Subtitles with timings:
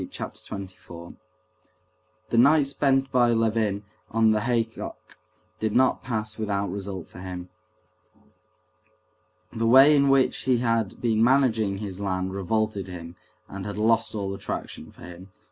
[0.09, 1.13] Chapter 24
[2.29, 5.19] The night spent by Levin on the haycock
[5.59, 7.49] did not pass without result for him.
[9.53, 13.15] The way in which he had been managing his land revolted him
[13.47, 15.29] and had lost all attraction for him.